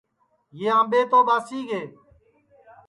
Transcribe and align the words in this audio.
یہ 0.59 0.69
آمٻے 0.77 1.01
تو 1.11 1.19
ٻاسی 1.27 1.59
گے 1.69 1.81